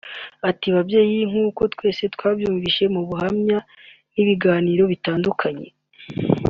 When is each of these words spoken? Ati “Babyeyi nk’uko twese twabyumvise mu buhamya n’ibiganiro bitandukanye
Ati 0.49 0.67
“Babyeyi 0.75 1.19
nk’uko 1.29 1.61
twese 1.73 2.03
twabyumvise 2.13 2.83
mu 2.93 3.01
buhamya 3.07 3.57
n’ibiganiro 4.13 4.83
bitandukanye 4.91 5.67